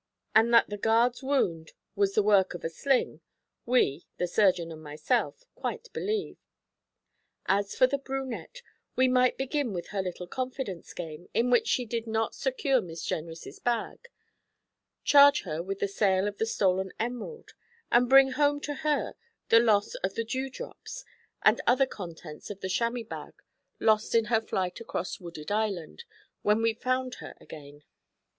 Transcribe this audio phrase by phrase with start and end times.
[0.33, 3.21] And that the guard's wound was the work of a sling,
[3.67, 6.41] we the surgeon and myself quite believed.
[7.45, 8.63] As for the brunette,
[8.95, 13.05] we might begin with her little confidence game, in which she did not secure Miss
[13.05, 14.07] Jenrys' bag;
[15.03, 17.53] charge her with the sale of the stolen emerald,
[17.91, 19.13] and bring home to her
[19.49, 21.05] the loss of the 'dew drops'
[21.43, 23.33] and other contents of the chamois bag
[23.79, 26.05] lost in her flight across Wooded Island
[26.41, 27.83] when we found her again.